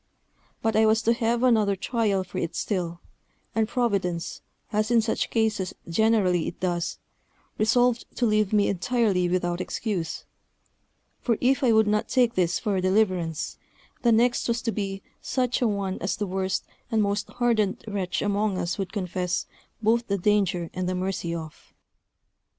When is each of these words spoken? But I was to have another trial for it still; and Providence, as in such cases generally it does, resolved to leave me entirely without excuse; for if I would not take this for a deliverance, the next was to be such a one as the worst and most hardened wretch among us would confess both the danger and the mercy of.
But 0.63 0.75
I 0.75 0.87
was 0.87 1.03
to 1.03 1.13
have 1.13 1.43
another 1.43 1.75
trial 1.75 2.23
for 2.23 2.39
it 2.39 2.55
still; 2.55 3.01
and 3.53 3.67
Providence, 3.67 4.41
as 4.73 4.89
in 4.89 4.99
such 4.99 5.29
cases 5.29 5.75
generally 5.87 6.47
it 6.47 6.59
does, 6.59 6.97
resolved 7.59 8.05
to 8.15 8.25
leave 8.25 8.51
me 8.51 8.67
entirely 8.67 9.29
without 9.29 9.61
excuse; 9.61 10.25
for 11.19 11.37
if 11.39 11.63
I 11.63 11.71
would 11.71 11.85
not 11.85 12.09
take 12.09 12.33
this 12.33 12.57
for 12.57 12.75
a 12.75 12.81
deliverance, 12.81 13.57
the 14.01 14.11
next 14.11 14.47
was 14.47 14.63
to 14.63 14.71
be 14.71 15.03
such 15.21 15.61
a 15.61 15.67
one 15.67 15.99
as 16.01 16.15
the 16.17 16.25
worst 16.25 16.65
and 16.89 17.03
most 17.03 17.27
hardened 17.33 17.83
wretch 17.87 18.23
among 18.23 18.57
us 18.57 18.79
would 18.79 18.91
confess 18.91 19.45
both 19.83 20.07
the 20.07 20.17
danger 20.17 20.71
and 20.73 20.89
the 20.89 20.95
mercy 20.95 21.35
of. 21.35 21.75